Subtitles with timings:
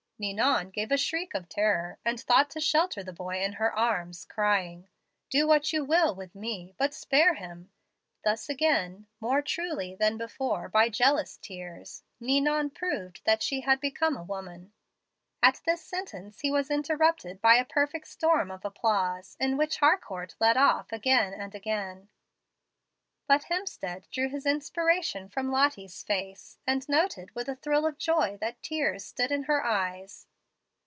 [0.23, 4.23] Ninon gave a shriek of terror, and sought to shelter the boy in her arms,
[4.25, 7.71] crying,'Do what you will with me, but spare him.'
[8.23, 14.15] Thus again, more truly than before by jealous tears, Ninon proved that she had become
[14.15, 14.73] a woman."
[15.41, 20.35] At this sentence he was interrupted by a perfect storm of applause, in which Harcourt
[20.39, 22.09] led off again and again.
[23.27, 28.35] But Hemstead drew his inspiration from Lottie's face, and noted with a thrill of joy
[28.41, 30.27] that tears stood in her eyes.